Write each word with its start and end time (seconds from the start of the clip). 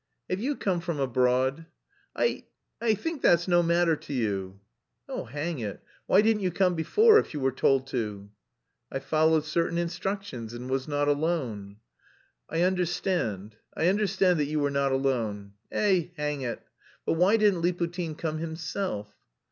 "Have 0.31 0.39
you 0.39 0.55
come 0.55 0.79
from 0.81 0.99
abroad?" 0.99 1.67
"I... 2.15 2.45
I 2.81 2.95
think 2.95 3.21
that's 3.21 3.47
no 3.47 3.61
matter 3.61 3.95
to 3.95 4.13
you." 4.13 4.59
"Oh, 5.07 5.25
hang 5.25 5.59
it! 5.59 5.79
Why 6.07 6.21
didn't 6.23 6.41
you 6.41 6.49
come 6.49 6.73
before 6.73 7.19
if 7.19 7.35
you 7.35 7.39
were 7.39 7.51
told 7.51 7.85
to?" 7.89 8.31
"I 8.91 8.97
followed 8.97 9.45
certain 9.45 9.77
instructions 9.77 10.55
and 10.55 10.71
was 10.71 10.87
not 10.87 11.07
alone." 11.07 11.75
"I 12.49 12.63
understand, 12.63 13.57
I 13.77 13.89
understand 13.89 14.39
that 14.39 14.45
you 14.49 14.59
were 14.59 14.71
not 14.71 14.91
alone. 14.91 15.53
Eh... 15.71 16.07
hang 16.17 16.41
it! 16.41 16.63
But 17.05 17.13
why 17.13 17.37
didn't 17.37 17.61
Liputin 17.61 18.15
come 18.17 18.39
himself?" 18.39 19.13